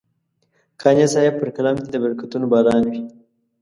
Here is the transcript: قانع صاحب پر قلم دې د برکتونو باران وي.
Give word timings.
قانع 0.81 1.05
صاحب 1.13 1.33
پر 1.39 1.47
قلم 1.55 1.75
دې 1.81 1.89
د 1.91 1.95
برکتونو 2.03 2.45
باران 2.53 2.83
وي. 2.91 3.01